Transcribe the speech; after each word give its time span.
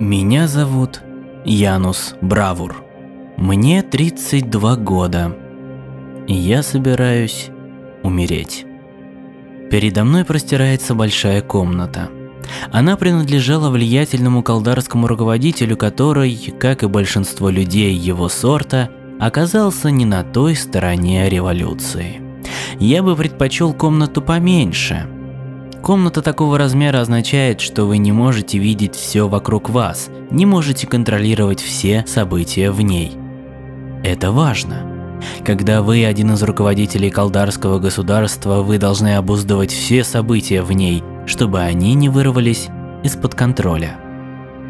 Меня 0.00 0.48
зовут 0.48 1.02
Янус 1.44 2.14
Бравур. 2.22 2.82
Мне 3.36 3.82
32 3.82 4.76
года. 4.76 5.36
И 6.26 6.32
я 6.32 6.62
собираюсь 6.62 7.50
умереть. 8.02 8.64
Передо 9.70 10.04
мной 10.04 10.24
простирается 10.24 10.94
большая 10.94 11.42
комната. 11.42 12.08
Она 12.72 12.96
принадлежала 12.96 13.68
влиятельному 13.68 14.42
колдарскому 14.42 15.06
руководителю, 15.06 15.76
который, 15.76 16.34
как 16.58 16.82
и 16.82 16.86
большинство 16.86 17.50
людей 17.50 17.92
его 17.92 18.30
сорта, 18.30 18.88
оказался 19.20 19.90
не 19.90 20.06
на 20.06 20.24
той 20.24 20.56
стороне 20.56 21.28
революции. 21.28 22.22
Я 22.78 23.02
бы 23.02 23.14
предпочел 23.16 23.74
комнату 23.74 24.22
поменьше– 24.22 25.06
Комната 25.82 26.20
такого 26.22 26.58
размера 26.58 27.00
означает, 27.00 27.60
что 27.60 27.84
вы 27.84 27.98
не 27.98 28.12
можете 28.12 28.58
видеть 28.58 28.94
все 28.94 29.26
вокруг 29.28 29.70
вас, 29.70 30.10
не 30.30 30.46
можете 30.46 30.86
контролировать 30.86 31.60
все 31.60 32.04
события 32.06 32.70
в 32.70 32.80
ней. 32.80 33.16
Это 34.04 34.30
важно. 34.30 34.86
Когда 35.44 35.82
вы 35.82 36.04
один 36.04 36.32
из 36.32 36.42
руководителей 36.42 37.10
колдарского 37.10 37.78
государства, 37.78 38.62
вы 38.62 38.78
должны 38.78 39.16
обуздывать 39.16 39.72
все 39.72 40.04
события 40.04 40.62
в 40.62 40.72
ней, 40.72 41.02
чтобы 41.26 41.60
они 41.60 41.94
не 41.94 42.08
вырвались 42.08 42.68
из-под 43.02 43.34
контроля. 43.34 43.98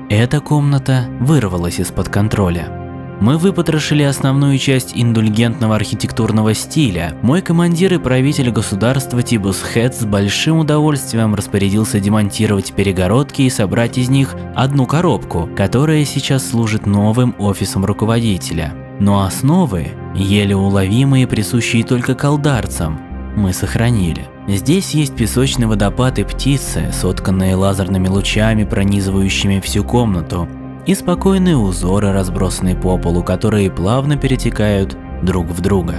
Эта 0.09 0.41
комната 0.41 1.05
вырвалась 1.21 1.79
из-под 1.79 2.09
контроля. 2.09 2.80
Мы 3.21 3.37
выпотрошили 3.37 4.03
основную 4.03 4.57
часть 4.57 4.93
индульгентного 4.95 5.77
архитектурного 5.77 6.55
стиля. 6.55 7.15
Мой 7.21 7.43
командир 7.43 7.93
и 7.93 7.99
правитель 7.99 8.51
государства 8.51 9.23
Тибус 9.23 9.61
Хэт 9.61 9.95
с 9.95 10.05
большим 10.07 10.61
удовольствием 10.61 11.35
распорядился 11.35 12.01
демонтировать 12.01 12.73
перегородки 12.73 13.43
и 13.43 13.51
собрать 13.51 13.99
из 13.99 14.09
них 14.09 14.35
одну 14.55 14.87
коробку, 14.87 15.51
которая 15.55 16.07
сейчас 16.07 16.49
служит 16.49 16.87
новым 16.87 17.35
офисом 17.39 17.85
руководителя. 17.85 18.73
Но 19.01 19.23
основы, 19.23 19.89
еле 20.15 20.57
уловимые, 20.57 21.27
присущие 21.27 21.85
только 21.85 22.15
колдарцам, 22.15 23.01
мы 23.37 23.53
сохранили. 23.53 24.27
Здесь 24.49 24.95
есть 24.95 25.15
песочный 25.15 25.67
водопад 25.67 26.19
и 26.19 26.25
птицы, 26.25 26.91
сотканные 26.93 27.55
лазерными 27.55 28.09
лучами, 28.09 28.65
пронизывающими 28.65 29.61
всю 29.61 29.85
комнату, 29.85 30.49
и 30.91 30.95
спокойные 30.97 31.57
узоры, 31.57 32.13
разбросанные 32.13 32.75
по 32.75 32.99
полу, 32.99 33.23
которые 33.23 33.71
плавно 33.71 34.17
перетекают 34.17 34.97
друг 35.23 35.47
в 35.47 35.61
друга. 35.61 35.99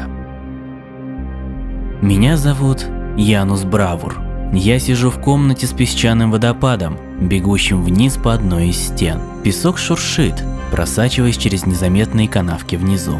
Меня 2.01 2.35
зовут 2.35 2.85
Янус 3.15 3.63
Бравур. 3.63 4.19
Я 4.51 4.79
сижу 4.79 5.09
в 5.09 5.21
комнате 5.21 5.65
с 5.65 5.71
песчаным 5.71 6.29
водопадом, 6.29 6.97
бегущим 7.21 7.81
вниз 7.81 8.17
по 8.17 8.33
одной 8.33 8.67
из 8.67 8.87
стен. 8.87 9.21
Песок 9.45 9.77
шуршит, 9.77 10.43
просачиваясь 10.71 11.37
через 11.37 11.65
незаметные 11.65 12.27
канавки 12.27 12.75
внизу. 12.75 13.17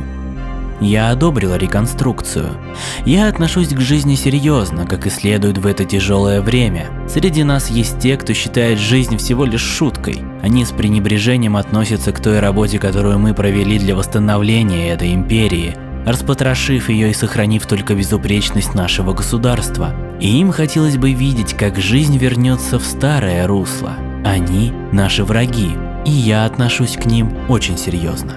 Я 0.82 1.12
одобрила 1.12 1.58
реконструкцию. 1.58 2.58
Я 3.06 3.28
отношусь 3.28 3.68
к 3.68 3.80
жизни 3.80 4.16
серьезно, 4.16 4.88
как 4.88 5.06
и 5.06 5.12
следует 5.12 5.60
в 5.60 5.68
это 5.68 5.86
тяжелое 5.86 6.42
время. 6.42 6.88
Среди 7.08 7.44
нас 7.44 7.70
есть 7.70 8.00
те, 8.00 8.18
кто 8.18 8.34
считает 8.34 8.80
жизнь 8.80 9.18
всего 9.18 9.46
лишь 9.46 9.62
шуткой. 9.62 10.24
Они 10.42 10.66
с 10.66 10.72
пренебрежением 10.72 11.56
относятся 11.56 12.12
к 12.12 12.20
той 12.20 12.40
работе, 12.40 12.80
которую 12.80 13.20
мы 13.20 13.36
провели 13.36 13.78
для 13.78 13.96
восстановления 13.96 14.90
этой 14.90 15.14
империи, 15.14 15.76
распотрошив 16.08 16.90
ее 16.90 17.12
и 17.12 17.14
сохранив 17.14 17.68
только 17.68 17.94
безупречность 17.94 18.74
нашего 18.74 19.14
государства. 19.14 19.94
И 20.20 20.40
им 20.40 20.52
хотелось 20.52 20.98
бы 20.98 21.14
видеть, 21.14 21.54
как 21.54 21.78
жизнь 21.78 22.18
вернется 22.18 22.80
в 22.80 22.84
старое 22.84 23.46
русло. 23.46 23.94
Они– 24.26 24.74
наши 24.92 25.24
враги, 25.24 25.72
и 26.06 26.12
я 26.12 26.46
отношусь 26.46 26.96
к 26.96 27.06
ним 27.06 27.32
очень 27.50 27.78
серьезно. 27.78 28.34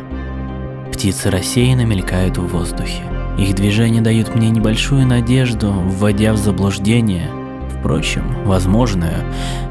Птицы 0.95 1.29
рассеянно 1.29 1.85
мелькают 1.85 2.39
в 2.39 2.47
воздухе. 2.47 3.03
Их 3.37 3.57
движения 3.57 4.01
дают 4.01 4.33
мне 4.37 4.49
небольшую 4.49 5.05
надежду, 5.05 5.73
вводя 5.73 6.33
в 6.33 6.37
заблуждение. 6.37 7.33
Впрочем, 7.69 8.23
возможную. 8.45 9.25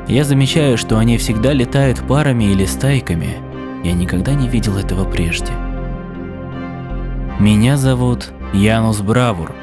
Я 0.10 0.26
замечаю, 0.26 0.78
что 0.78 0.98
они 0.98 1.18
всегда 1.18 1.54
летают 1.54 2.06
парами 2.06 2.44
или 2.44 2.66
стайками. 2.66 3.38
Я 3.86 3.94
никогда 3.94 4.34
не 4.34 4.50
видел 4.50 4.78
этого 4.78 5.06
прежде. 5.06 5.54
Меня 7.40 7.78
зовут 7.78 8.32
Янус 8.54 9.00
Бравур, 9.00 9.54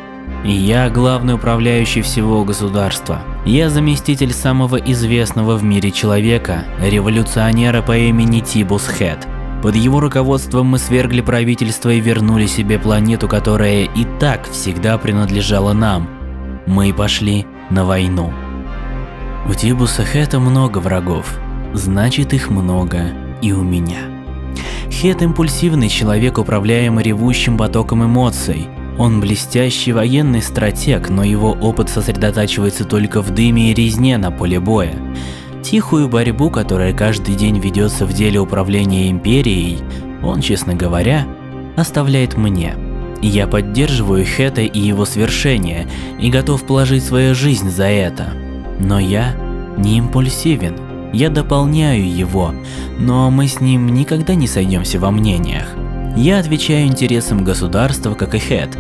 и 0.42 0.50
я 0.50 0.88
главный 0.88 1.34
управляющий 1.34 2.00
всего 2.00 2.42
государства. 2.42 3.20
Я 3.44 3.68
заместитель 3.68 4.32
самого 4.32 4.76
известного 4.76 5.56
в 5.56 5.62
мире 5.62 5.90
человека, 5.90 6.64
революционера 6.82 7.82
по 7.82 7.96
имени 7.96 8.40
Тибус 8.40 8.86
Хэт. 8.86 9.28
Под 9.62 9.76
его 9.76 10.00
руководством 10.00 10.68
мы 10.68 10.78
свергли 10.78 11.20
правительство 11.20 11.90
и 11.90 12.00
вернули 12.00 12.46
себе 12.46 12.78
планету, 12.78 13.28
которая 13.28 13.84
и 13.84 14.06
так 14.18 14.50
всегда 14.50 14.96
принадлежала 14.96 15.74
нам. 15.74 16.08
Мы 16.66 16.94
пошли 16.94 17.46
на 17.68 17.84
войну. 17.84 18.32
У 19.46 19.52
Тибуса 19.52 20.04
Хэта 20.04 20.40
много 20.40 20.78
врагов, 20.78 21.38
значит 21.74 22.32
их 22.32 22.48
много 22.48 23.12
и 23.42 23.52
у 23.52 23.62
меня. 23.62 23.98
Хет 24.90 25.22
импульсивный 25.22 25.88
человек, 25.88 26.38
управляемый 26.38 27.04
ревущим 27.04 27.58
потоком 27.58 28.04
эмоций. 28.04 28.68
Он 28.98 29.20
блестящий 29.20 29.92
военный 29.92 30.42
стратег, 30.42 31.08
но 31.10 31.22
его 31.22 31.52
опыт 31.52 31.88
сосредотачивается 31.88 32.84
только 32.84 33.22
в 33.22 33.30
дыме 33.30 33.70
и 33.70 33.74
резне 33.74 34.18
на 34.18 34.30
поле 34.30 34.58
боя. 34.58 34.94
Тихую 35.62 36.08
борьбу, 36.08 36.50
которая 36.50 36.92
каждый 36.92 37.34
день 37.34 37.58
ведется 37.58 38.06
в 38.06 38.12
деле 38.12 38.40
управления 38.40 39.10
империей, 39.10 39.78
он, 40.22 40.40
честно 40.40 40.74
говоря, 40.74 41.26
оставляет 41.76 42.36
мне. 42.36 42.74
Я 43.22 43.46
поддерживаю 43.46 44.24
Хэта 44.24 44.62
и 44.62 44.80
его 44.80 45.04
свершение 45.04 45.86
и 46.18 46.30
готов 46.30 46.64
положить 46.64 47.04
свою 47.04 47.34
жизнь 47.34 47.70
за 47.70 47.84
это. 47.84 48.32
Но 48.78 48.98
я 48.98 49.34
не 49.76 49.98
импульсивен. 49.98 50.76
Я 51.12 51.28
дополняю 51.28 52.08
его, 52.08 52.54
но 52.98 53.30
мы 53.30 53.46
с 53.46 53.60
ним 53.60 53.88
никогда 53.88 54.34
не 54.34 54.46
сойдемся 54.46 54.98
во 54.98 55.10
мнениях. 55.10 55.66
Я 56.16 56.38
отвечаю 56.38 56.86
интересам 56.86 57.44
государства, 57.44 58.14
как 58.14 58.34
и 58.34 58.38
Хэт, 58.38 58.76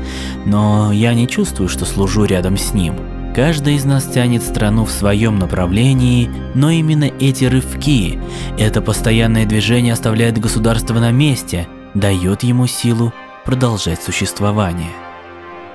но 0.46 0.92
я 0.92 1.12
не 1.14 1.28
чувствую, 1.28 1.68
что 1.68 1.84
служу 1.84 2.24
рядом 2.24 2.56
с 2.56 2.72
ним. 2.72 2.94
Каждый 3.34 3.76
из 3.76 3.84
нас 3.84 4.06
тянет 4.06 4.42
страну 4.42 4.84
в 4.84 4.90
своем 4.90 5.38
направлении, 5.38 6.28
но 6.54 6.70
именно 6.70 7.04
эти 7.04 7.44
рывки, 7.44 8.18
это 8.58 8.82
постоянное 8.82 9.46
движение 9.46 9.92
оставляет 9.92 10.38
государство 10.38 10.94
на 10.94 11.12
месте, 11.12 11.68
дает 11.94 12.42
ему 12.42 12.66
силу 12.66 13.12
продолжать 13.44 14.02
существование. 14.02 14.90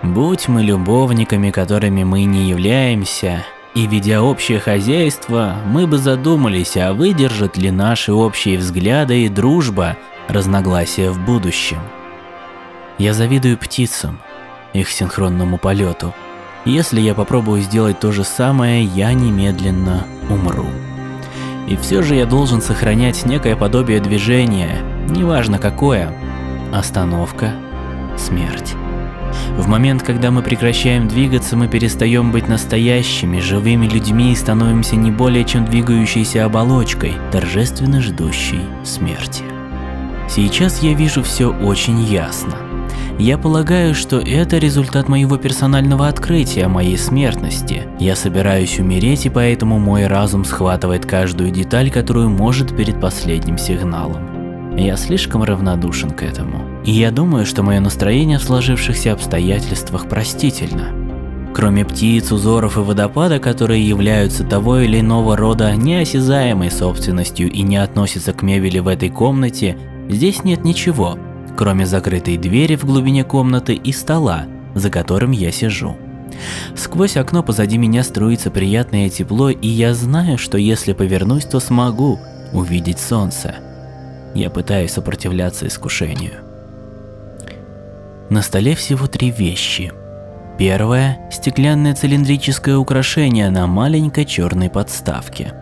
Будь 0.04 0.50
мы 0.50 0.64
любовниками, 0.64 1.50
которыми 1.50 2.04
мы 2.04 2.26
не 2.26 2.50
являемся, 2.50 3.46
и 3.74 3.88
ведя 3.88 4.22
общее 4.22 4.60
хозяйство, 4.60 5.56
мы 5.66 5.88
бы 5.88 5.98
задумались, 5.98 6.76
а 6.76 6.94
выдержат 6.94 7.58
ли 7.58 7.72
наши 7.72 8.12
общие 8.12 8.58
взгляды 8.58 9.24
и 9.24 9.30
дружба 9.30 9.96
разногласия 10.28 11.10
в 11.10 11.24
будущем. 11.24 11.80
Я 12.98 13.14
завидую 13.14 13.58
птицам, 13.58 14.20
их 14.74 14.90
синхронному 14.90 15.58
полету– 15.58 16.14
если 16.66 17.00
я 17.00 17.14
попробую 17.14 17.62
сделать 17.62 18.00
то 18.00 18.12
же 18.12 18.24
самое, 18.24 18.84
я 18.84 19.14
немедленно 19.14 20.06
умру. 20.30 20.68
И 21.68 21.76
все 21.76 22.02
же 22.02 22.16
я 22.16 22.26
должен 22.26 22.62
сохранять 22.62 23.26
некое 23.26 23.56
подобие 23.56 24.00
движения, 24.00 24.78
неважно 25.10 25.58
какое. 25.58 26.14
Остановка, 26.74 27.54
смерть. 28.18 28.76
В 29.58 29.68
момент, 29.68 30.04
когда 30.04 30.32
мы 30.32 30.42
прекращаем 30.42 31.08
двигаться, 31.08 31.56
мы 31.56 31.68
перестаем 31.68 32.32
быть 32.32 32.48
настоящими, 32.48 33.40
живыми 33.40 33.88
людьми 33.88 34.32
и 34.32 34.36
становимся 34.36 34.96
не 34.96 35.12
более 35.12 35.44
чем 35.44 35.66
двигающейся 35.66 36.46
оболочкой, 36.46 37.14
торжественно 37.32 38.02
ждущей 38.02 38.62
смерти. 38.84 39.44
Сейчас 40.28 40.82
я 40.82 40.94
вижу 40.94 41.24
все 41.24 41.54
очень 41.54 42.02
ясно. 42.04 42.65
Я 43.18 43.38
полагаю, 43.38 43.96
что 43.96 44.20
это 44.20 44.58
результат 44.58 45.08
моего 45.08 45.38
персонального 45.38 46.10
открытия, 46.10 46.68
моей 46.68 46.98
смертности. 46.98 47.84
Я 47.98 48.14
собираюсь 48.14 48.78
умереть, 48.78 49.26
и 49.26 49.30
поэтому 49.30 49.80
мой 49.80 50.08
разум 50.08 50.44
схватывает 50.44 51.06
каждую 51.06 51.52
деталь, 51.52 51.90
которую 51.90 52.30
может 52.30 52.76
перед 52.76 53.00
последним 53.00 53.58
сигналом. 53.58 54.76
Я 54.78 54.98
слишком 54.98 55.44
равнодушен 55.44 56.10
к 56.10 56.24
этому. 56.24 56.66
И 56.84 56.92
я 56.92 57.10
думаю, 57.10 57.46
что 57.46 57.64
мое 57.64 57.80
настроение 57.80 58.38
в 58.38 58.44
сложившихся 58.44 59.14
обстоятельствах 59.14 60.10
простительно. 60.10 60.90
Кроме 61.54 61.86
птиц, 61.86 62.34
узоров 62.34 62.76
и 62.76 62.82
водопада, 62.82 63.40
которые 63.40 63.88
являются 63.88 64.44
того 64.44 64.80
или 64.80 65.00
иного 65.00 65.38
рода 65.38 65.74
неосязаемой 65.74 66.70
собственностью 66.70 67.50
и 67.50 67.62
не 67.62 67.78
относятся 67.78 68.34
к 68.34 68.42
мебели 68.42 68.80
в 68.80 68.90
этой 68.90 69.10
комнате, 69.10 69.78
здесь 70.10 70.44
нет 70.44 70.66
ничего, 70.66 71.18
кроме 71.56 71.86
закрытой 71.86 72.38
двери 72.38 72.76
в 72.76 72.86
глубине 72.86 73.24
комнаты 73.24 73.74
и 73.74 73.92
стола, 73.92 74.46
за 74.74 74.90
которым 74.90 75.32
я 75.32 75.52
сижу. 75.52 75.96
Сквозь 76.76 77.18
окно 77.18 77.44
позади 77.44 77.78
меня 77.78 78.04
струится 78.04 78.52
приятное 78.52 79.10
тепло, 79.10 79.50
и 79.50 79.68
я 79.68 79.94
знаю, 79.94 80.38
что 80.38 80.58
если 80.58 80.94
повернусь, 80.94 81.46
то 81.46 81.60
смогу 81.60 82.20
увидеть 82.52 83.00
солнце. 83.00 83.56
я 84.34 84.50
пытаюсь 84.50 84.92
сопротивляться 84.92 85.66
искушению. 85.68 86.34
На 88.30 88.42
столе 88.42 88.76
всего 88.76 89.08
три 89.08 89.32
вещи. 89.32 89.94
Первое– 90.58 91.30
стеклянное 91.32 91.96
цилиндрическое 91.96 92.76
украшение 92.76 93.50
на 93.50 93.66
маленькой 93.68 94.26
черной 94.26 94.70
подставке. 94.70 95.54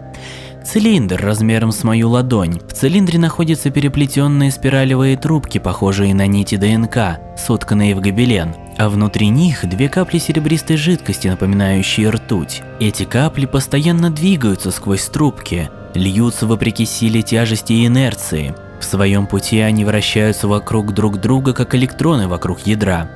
Цилиндр 0.65 1.21
размером 1.21 1.71
с 1.71 1.83
мою 1.83 2.09
ладонь. 2.09 2.59
В 2.67 2.73
цилиндре 2.73 3.19
находятся 3.19 3.69
переплетенные 3.69 4.51
спиралевые 4.51 5.17
трубки, 5.17 5.57
похожие 5.57 6.15
на 6.15 6.25
нити 6.27 6.55
ДНК, 6.55 7.19
сотканные 7.37 7.95
в 7.95 8.01
гобелен 8.01 8.55
а 8.77 8.89
внутри 8.89 9.29
них 9.29 9.67
две 9.67 9.89
капли 9.89 10.17
серебристой 10.17 10.77
жидкости, 10.77 11.27
напоминающие 11.27 12.09
ртуть. 12.09 12.61
Эти 12.79 13.03
капли 13.03 13.45
постоянно 13.45 14.09
двигаются 14.09 14.71
сквозь 14.71 15.05
трубки, 15.05 15.69
льются 15.93 16.47
вопреки 16.47 16.85
силе 16.85 17.21
тяжести 17.21 17.73
и 17.73 17.87
инерции. 17.87 18.55
В 18.79 18.83
своем 18.83 19.27
пути 19.27 19.59
они 19.59 19.85
вращаются 19.85 20.47
вокруг 20.47 20.93
друг 20.93 21.19
друга, 21.19 21.53
как 21.53 21.75
электроны 21.75 22.27
вокруг 22.27 22.61
ядра. 22.61 23.09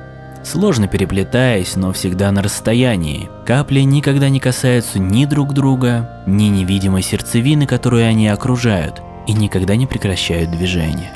Сложно 0.50 0.88
переплетаясь, 0.88 1.76
но 1.76 1.92
всегда 1.92 2.32
на 2.32 2.42
расстоянии. 2.42 3.28
Капли 3.44 3.80
никогда 3.80 4.30
не 4.30 4.40
касаются 4.40 4.98
ни 4.98 5.26
друг 5.26 5.52
друга, 5.52 6.22
ни 6.24 6.44
невидимой 6.44 7.02
сердцевины, 7.02 7.66
которую 7.66 8.08
они 8.08 8.28
окружают, 8.28 9.02
и 9.26 9.34
никогда 9.34 9.76
не 9.76 9.86
прекращают 9.86 10.50
движение. 10.50 11.12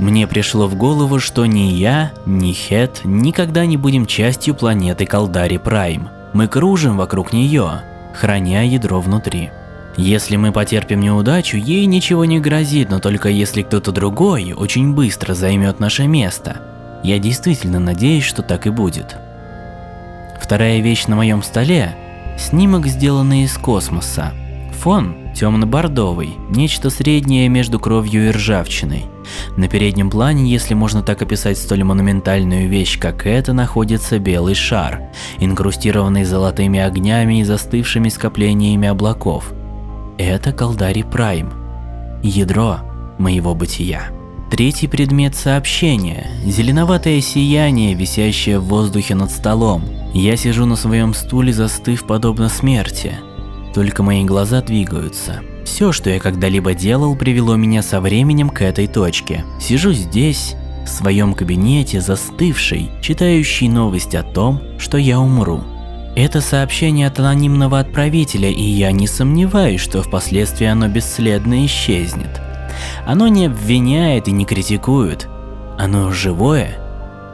Мне 0.00 0.26
пришло 0.26 0.66
в 0.66 0.74
голову, 0.74 1.20
что 1.20 1.46
ни 1.46 1.74
я, 1.74 2.10
ни 2.26 2.52
Хет 2.52 3.02
никогда 3.04 3.66
не 3.66 3.76
будем 3.76 4.04
частью 4.04 4.56
планеты 4.56 5.06
Калдари 5.06 5.58
Прайм. 5.58 6.08
Мы 6.32 6.48
кружим 6.48 6.96
вокруг 6.96 7.32
нее, 7.32 7.82
храня 8.14 8.62
ядро 8.62 9.00
внутри. 9.00 9.50
Если 9.96 10.34
мы 10.34 10.50
потерпим 10.50 10.98
неудачу, 10.98 11.56
ей 11.56 11.86
ничего 11.86 12.24
не 12.24 12.40
грозит, 12.40 12.90
но 12.90 12.98
только 12.98 13.28
если 13.28 13.62
кто-то 13.62 13.92
другой 13.92 14.54
очень 14.54 14.92
быстро 14.92 15.34
займет 15.34 15.78
наше 15.78 16.08
место. 16.08 16.73
Я 17.04 17.18
действительно 17.18 17.78
надеюсь, 17.78 18.24
что 18.24 18.42
так 18.42 18.66
и 18.66 18.70
будет. 18.70 19.16
Вторая 20.40 20.80
вещь 20.80 21.06
на 21.06 21.16
моем 21.16 21.42
столе– 21.42 21.94
снимок, 22.38 22.86
сделанный 22.86 23.44
из 23.44 23.56
космоса. 23.58 24.32
Фон 24.80 25.14
темно-бордовый, 25.34 26.36
нечто 26.48 26.88
среднее 26.88 27.48
между 27.48 27.78
кровью 27.78 28.28
и 28.28 28.30
ржавчиной. 28.30 29.06
На 29.56 29.68
переднем 29.68 30.10
плане, 30.10 30.50
если 30.50 30.74
можно 30.74 31.02
так 31.02 31.20
описать 31.22 31.58
столь 31.58 31.84
монументальную 31.84 32.68
вещь, 32.68 32.98
как 32.98 33.26
это, 33.26 33.52
находится 33.52 34.18
белый 34.18 34.54
шар, 34.54 35.02
инкрустированный 35.38 36.24
золотыми 36.24 36.80
огнями 36.80 37.40
и 37.40 37.44
застывшими 37.44 38.08
скоплениями 38.08 38.88
облаков. 38.88 39.52
Это 40.16 40.52
Калдари 40.52 41.02
Прайм, 41.02 41.52
ядро 42.22 42.78
моего 43.18 43.54
бытия. 43.54 44.10
Третий 44.54 44.86
предмет 44.86 45.34
сообщения– 45.34 46.28
зеленоватое 46.46 47.20
сияние, 47.20 47.94
висящее 47.94 48.60
в 48.60 48.66
воздухе 48.66 49.16
над 49.16 49.32
столом. 49.32 49.82
Я 50.12 50.36
сижу 50.36 50.64
на 50.64 50.76
своем 50.76 51.12
стуле, 51.12 51.52
застыв 51.52 52.06
подобно 52.06 52.48
смерти. 52.48 53.14
Только 53.74 54.04
мои 54.04 54.22
глаза 54.22 54.62
двигаются. 54.62 55.40
Все, 55.64 55.90
что 55.90 56.08
я 56.08 56.20
когда-либо 56.20 56.72
делал, 56.72 57.16
привело 57.16 57.56
меня 57.56 57.82
со 57.82 58.00
временем 58.00 58.48
к 58.48 58.62
этой 58.62 58.86
точке. 58.86 59.44
Сижу 59.60 59.92
здесь, 59.92 60.54
в 60.86 60.88
своем 60.88 61.34
кабинете, 61.34 62.00
застывший, 62.00 62.92
читающий 63.02 63.66
новость 63.66 64.14
о 64.14 64.22
том, 64.22 64.60
что 64.78 64.98
я 64.98 65.18
умру. 65.18 65.64
Это 66.14 66.40
сообщение 66.40 67.08
от 67.08 67.18
анонимного 67.18 67.80
отправителя, 67.80 68.50
и 68.50 68.62
я 68.62 68.92
не 68.92 69.08
сомневаюсь, 69.08 69.80
что 69.80 70.00
впоследствии 70.00 70.66
оно 70.66 70.86
бесследно 70.86 71.66
исчезнет. 71.66 72.43
Оно 73.06 73.28
не 73.28 73.46
обвиняет 73.46 74.28
и 74.28 74.32
не 74.32 74.44
критикует. 74.44 75.28
Оно 75.78 76.10
живое, 76.10 76.76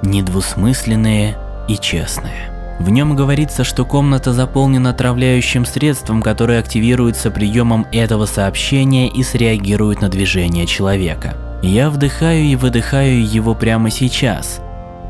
недвусмысленное 0.03 1.37
и 1.69 1.77
честное. 1.77 2.79
В 2.81 2.89
нем 2.89 3.15
говорится, 3.15 3.63
что 3.63 3.85
комната 3.85 4.33
заполнена 4.33 4.91
отравляющим 4.91 5.67
средством, 5.67 6.23
которое 6.23 6.59
активируется 6.59 7.31
приемом 7.31 7.87
этого 7.93 8.25
сообщения 8.25 9.09
и 9.09 9.23
среагирует 9.23 10.01
на 10.01 10.09
движение 10.09 10.67
человека. 10.67 11.37
Я 11.63 11.91
вдыхаю 11.91 12.43
и 12.43 12.57
выдыхаю 12.57 13.23
его 13.23 13.55
прямо 13.55 13.91
сейчас. 13.91 14.61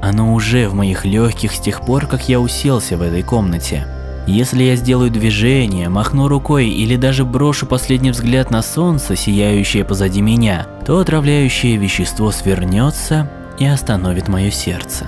Оно 0.02 0.34
уже 0.34 0.68
в 0.68 0.74
моих 0.74 1.04
легких 1.04 1.52
с 1.52 1.60
тех 1.60 1.82
пор, 1.82 2.06
как 2.06 2.28
я 2.28 2.40
уселся 2.40 2.96
в 2.96 3.02
этой 3.02 3.22
комнате. 3.22 3.86
Если 4.26 4.62
я 4.62 4.76
сделаю 4.76 5.10
движение, 5.10 5.88
махну 5.88 6.28
рукой 6.28 6.68
или 6.68 6.96
даже 6.96 7.24
брошу 7.24 7.66
последний 7.66 8.10
взгляд 8.10 8.50
на 8.50 8.62
солнце, 8.62 9.16
сияющее 9.16 9.84
позади 9.84 10.20
меня, 10.20 10.66
то 10.86 10.98
отравляющее 10.98 11.76
вещество 11.76 12.30
свернется 12.30 13.30
и 13.58 13.66
остановит 13.66 14.28
мое 14.28 14.50
сердце. 14.50 15.06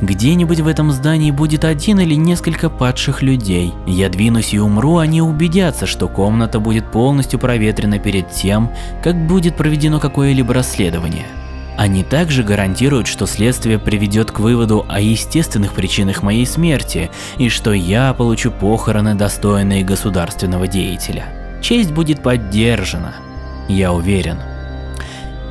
Где-нибудь 0.00 0.60
в 0.60 0.66
этом 0.66 0.90
здании 0.90 1.30
будет 1.30 1.64
один 1.64 2.00
или 2.00 2.16
несколько 2.16 2.68
падших 2.68 3.22
людей. 3.22 3.72
Я 3.86 4.08
двинусь 4.08 4.52
и 4.52 4.58
умру, 4.58 4.96
они 4.96 5.22
убедятся, 5.22 5.86
что 5.86 6.08
комната 6.08 6.58
будет 6.58 6.90
полностью 6.90 7.38
проветрена 7.38 8.00
перед 8.00 8.30
тем, 8.32 8.70
как 9.04 9.28
будет 9.28 9.56
проведено 9.56 10.00
какое-либо 10.00 10.54
расследование. 10.54 11.26
Они 11.76 12.04
также 12.04 12.42
гарантируют, 12.42 13.06
что 13.06 13.26
следствие 13.26 13.78
приведет 13.78 14.30
к 14.30 14.40
выводу 14.40 14.84
о 14.88 15.00
естественных 15.00 15.72
причинах 15.72 16.22
моей 16.22 16.46
смерти 16.46 17.10
и 17.38 17.48
что 17.48 17.72
я 17.72 18.12
получу 18.12 18.50
похороны, 18.50 19.14
достойные 19.14 19.82
государственного 19.82 20.68
деятеля. 20.68 21.24
Честь 21.62 21.92
будет 21.92 22.22
поддержана, 22.22 23.14
я 23.68 23.92
уверен. 23.92 24.38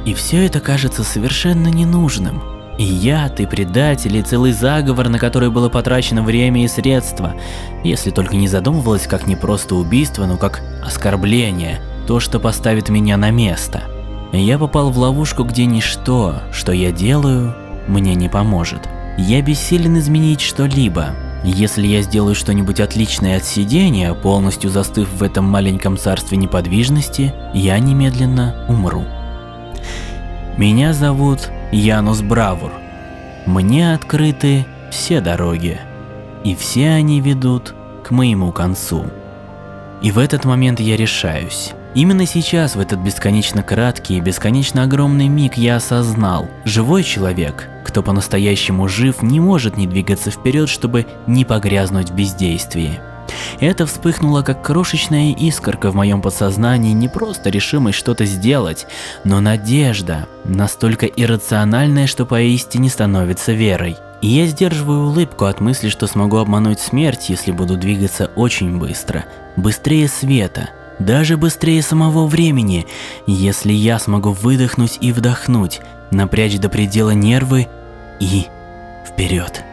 И 0.06 0.14
все 0.14 0.46
это 0.46 0.60
кажется 0.60 1.04
совершенно 1.04 1.68
ненужным. 1.68 2.42
И 2.78 2.84
яд, 2.84 3.40
и 3.40 3.46
предатель, 3.46 4.16
и 4.16 4.22
целый 4.22 4.54
заговор, 4.54 5.10
на 5.10 5.20
который 5.20 5.50
было 5.52 5.70
потрачено 5.70 6.24
время 6.24 6.64
и 6.64 6.68
средства, 6.68 7.36
если 7.84 8.10
только 8.10 8.36
не 8.36 8.48
задумывалось 8.48 9.08
как 9.08 9.28
не 9.28 9.36
просто 9.36 9.76
убийство, 9.76 10.26
но 10.26 10.38
как 10.38 10.62
оскорбление, 10.84 11.82
то, 12.08 12.20
что 12.20 12.40
поставит 12.40 12.90
меня 12.90 13.18
на 13.18 13.30
место. 13.30 13.84
Я 14.32 14.58
попал 14.58 14.92
в 14.92 14.98
ловушку, 14.98 15.44
где 15.44 15.66
ничто, 15.66 16.36
что 16.54 16.72
я 16.72 16.92
делаю, 16.92 17.54
мне 17.88 18.16
не 18.16 18.30
поможет. 18.30 18.88
Я 19.18 19.42
бессилен 19.42 19.98
изменить 20.00 20.40
что-либо. 20.40 21.10
Если 21.44 21.86
я 21.86 22.02
сделаю 22.02 22.36
что-нибудь 22.36 22.80
отличное 22.80 23.38
от 23.38 23.44
сидения, 23.44 24.14
полностью 24.14 24.70
застыв 24.70 25.10
в 25.12 25.24
этом 25.24 25.46
маленьком 25.46 25.98
царстве 25.98 26.38
неподвижности, 26.38 27.34
я 27.54 27.78
немедленно 27.80 28.66
умру. 28.70 29.04
Меня 30.58 30.94
зовут 30.94 31.50
Янус 31.72 32.22
Бравур. 32.22 32.72
Мне 33.46 33.94
открыты 33.94 34.66
все 34.92 35.20
дороги, 35.20 35.80
и 36.44 36.56
все 36.56 36.90
они 36.90 37.20
ведут 37.20 37.74
к 38.04 38.12
моему 38.12 38.52
концу. 38.52 39.06
И 40.02 40.12
в 40.12 40.20
этот 40.20 40.46
момент 40.46 40.80
я 40.80 40.96
решаюсь. 40.96 41.74
Именно 41.94 42.26
сейчас, 42.26 42.76
в 42.76 42.80
этот 42.80 43.00
бесконечно 43.00 43.64
краткий 43.64 44.18
и 44.18 44.22
бесконечно 44.22 44.84
огромный 44.84 45.28
миг 45.28 45.58
я 45.58 45.76
осознал, 45.76 46.48
живой 46.64 47.04
человек, 47.04 47.68
кто 47.84 48.02
по-настоящему 48.02 48.88
жив, 48.88 49.22
не 49.22 49.42
может 49.42 49.76
не 49.76 49.88
двигаться 49.88 50.32
вперед, 50.32 50.70
чтобы 50.70 51.06
не 51.28 51.44
погрязнуть 51.44 52.12
в 52.12 52.16
бездействии. 52.16 53.02
Это 53.60 53.86
вспыхнуло 53.86 54.42
как 54.42 54.62
крошечная 54.62 55.34
искорка 55.34 55.92
в 55.92 55.96
моем 55.96 56.22
подсознании, 56.22 56.94
не 56.94 57.10
просто 57.10 57.50
решимость 57.50 57.98
что-то 57.98 58.26
сделать, 58.26 58.88
но 59.26 59.42
надежда, 59.42 60.28
настолько 60.46 61.06
иррациональная, 61.06 62.08
что 62.08 62.26
поистине 62.26 62.90
становится 62.90 63.52
верой. 63.52 63.98
И 64.22 64.28
я 64.28 64.46
сдерживаю 64.46 65.08
улыбку 65.08 65.46
от 65.46 65.60
мысли, 65.60 65.90
что 65.90 66.08
смогу 66.08 66.38
обмануть 66.38 66.80
смерть, 66.80 67.30
если 67.30 67.52
буду 67.52 67.76
двигаться 67.76 68.32
очень 68.36 68.78
быстро, 68.78 69.26
быстрее 69.58 70.08
света, 70.08 70.70
даже 71.06 71.38
быстрее 71.38 71.82
самого 71.82 72.28
времени, 72.28 72.86
если 73.28 73.74
я 73.74 74.00
смогу 74.00 74.32
выдохнуть 74.32 74.98
и 75.02 75.12
вдохнуть, 75.12 75.82
напрячь 76.12 76.58
до 76.58 76.70
предела 76.70 77.12
нервы 77.12 77.68
и 78.20 78.46
вперед. 79.08 79.64